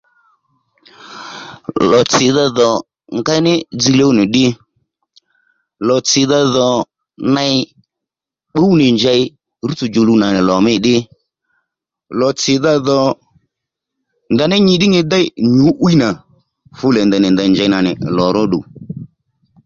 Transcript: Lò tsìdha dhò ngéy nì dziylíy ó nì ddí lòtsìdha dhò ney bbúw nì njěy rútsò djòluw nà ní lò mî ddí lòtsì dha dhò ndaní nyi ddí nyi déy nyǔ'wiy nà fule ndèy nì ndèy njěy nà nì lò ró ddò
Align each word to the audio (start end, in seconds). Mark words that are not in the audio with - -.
Lò 1.89 2.01
tsìdha 2.11 2.45
dhò 2.57 2.69
ngéy 3.17 3.39
nì 3.45 3.53
dziylíy 3.79 4.07
ó 4.09 4.11
nì 4.17 4.23
ddí 4.27 4.45
lòtsìdha 5.87 6.39
dhò 6.55 6.67
ney 7.35 7.55
bbúw 8.53 8.73
nì 8.79 8.85
njěy 8.95 9.21
rútsò 9.67 9.85
djòluw 9.89 10.17
nà 10.21 10.27
ní 10.35 10.41
lò 10.49 10.55
mî 10.65 10.73
ddí 10.79 10.95
lòtsì 12.19 12.53
dha 12.63 12.73
dhò 12.87 12.99
ndaní 14.33 14.57
nyi 14.65 14.75
ddí 14.77 14.87
nyi 14.93 15.01
déy 15.11 15.25
nyǔ'wiy 15.57 15.95
nà 16.01 16.09
fule 16.77 17.01
ndèy 17.05 17.21
nì 17.21 17.29
ndèy 17.33 17.49
njěy 17.51 17.69
nà 17.71 17.79
nì 17.85 17.91
lò 18.17 18.25
ró 18.35 18.43
ddò 18.47 18.59